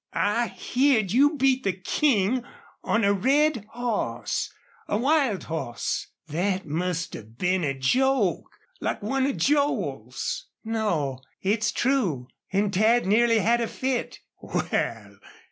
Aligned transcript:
"I 0.15 0.47
heerd 0.47 1.11
you 1.11 1.37
beat 1.37 1.63
the 1.63 1.73
King 1.73 2.43
on 2.83 3.03
a 3.03 3.13
red 3.13 3.67
hoss 3.73 4.51
a 4.87 4.97
wild 4.97 5.43
hoss!... 5.43 6.07
Thet 6.25 6.65
must 6.65 7.13
have 7.13 7.37
been 7.37 7.63
a 7.63 7.77
joke 7.77 8.49
like 8.79 9.03
one 9.03 9.27
of 9.27 9.37
Joel's." 9.37 10.47
"No. 10.65 11.19
It's 11.43 11.71
true. 11.71 12.25
An' 12.51 12.71
Dad 12.71 13.05
nearly 13.05 13.37
had 13.41 13.61
a 13.61 13.67
fit!" 13.67 14.17
"Wal!" 14.41 15.17